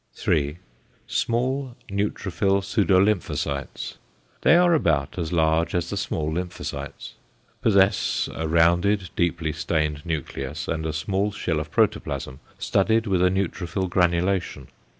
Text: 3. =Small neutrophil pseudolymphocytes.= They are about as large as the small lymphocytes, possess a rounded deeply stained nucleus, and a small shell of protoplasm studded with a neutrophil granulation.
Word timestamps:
3. 0.15 0.57
=Small 1.05 1.75
neutrophil 1.91 2.63
pseudolymphocytes.= 2.63 3.97
They 4.41 4.55
are 4.57 4.73
about 4.73 5.19
as 5.19 5.31
large 5.31 5.75
as 5.75 5.91
the 5.91 5.95
small 5.95 6.31
lymphocytes, 6.33 7.13
possess 7.61 8.27
a 8.33 8.47
rounded 8.47 9.11
deeply 9.15 9.53
stained 9.53 10.03
nucleus, 10.03 10.67
and 10.67 10.87
a 10.87 10.93
small 10.93 11.31
shell 11.31 11.59
of 11.59 11.69
protoplasm 11.69 12.39
studded 12.57 13.05
with 13.05 13.21
a 13.21 13.29
neutrophil 13.29 13.87
granulation. 13.91 14.69